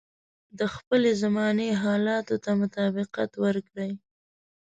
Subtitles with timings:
[0.59, 3.91] د خپلې زمانې حالاتو ته مطابقت ورکړي.